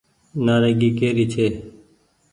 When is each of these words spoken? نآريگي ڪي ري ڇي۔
نآريگي 0.45 0.89
ڪي 0.97 1.09
ري 1.15 1.25
ڇي۔ 1.33 1.47